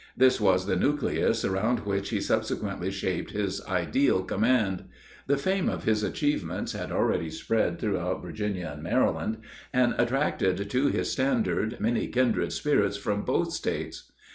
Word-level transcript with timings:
This 0.17 0.41
was 0.41 0.65
the 0.65 0.75
nucleus 0.75 1.45
around 1.45 1.81
which 1.85 2.09
he 2.09 2.19
subsequently 2.19 2.89
shaped 2.89 3.29
his 3.33 3.63
ideal 3.67 4.23
command. 4.23 4.85
The 5.27 5.37
fame 5.37 5.69
of 5.69 5.83
his 5.83 6.01
achievements 6.01 6.71
had 6.71 6.91
already 6.91 7.29
spread 7.29 7.77
throughout 7.77 8.23
Virginia 8.23 8.71
and 8.73 8.81
Maryland, 8.81 9.41
and 9.71 9.93
attracted 9.99 10.67
to 10.71 10.87
his 10.87 11.11
standard 11.11 11.79
many 11.79 12.07
kindred 12.07 12.51
spirits 12.51 12.97
from 12.97 13.21
both 13.25 13.53
States. 13.53 14.11